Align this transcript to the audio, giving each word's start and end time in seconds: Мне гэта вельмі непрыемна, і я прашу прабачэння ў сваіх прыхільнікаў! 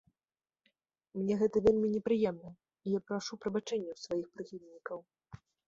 Мне 1.19 1.33
гэта 1.41 1.57
вельмі 1.67 1.91
непрыемна, 1.95 2.49
і 2.55 2.87
я 2.97 3.03
прашу 3.13 3.33
прабачэння 3.47 3.91
ў 3.95 3.99
сваіх 4.09 4.27
прыхільнікаў! 4.35 4.99